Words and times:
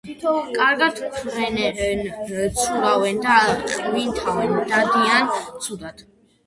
კარგად 0.53 1.01
ფრენენ, 1.17 2.01
ცურავენ 2.63 3.23
და 3.29 3.37
ყვინთავენ; 3.77 4.57
დადიან 4.75 5.33
ცუდად. 5.45 6.09